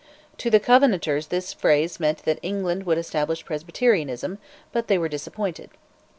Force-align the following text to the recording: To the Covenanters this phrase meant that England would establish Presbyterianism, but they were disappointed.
To 0.39 0.49
the 0.49 0.59
Covenanters 0.59 1.27
this 1.27 1.53
phrase 1.53 1.99
meant 1.99 2.23
that 2.25 2.39
England 2.41 2.87
would 2.87 2.97
establish 2.97 3.45
Presbyterianism, 3.45 4.39
but 4.71 4.87
they 4.87 4.97
were 4.97 5.07
disappointed. 5.07 5.69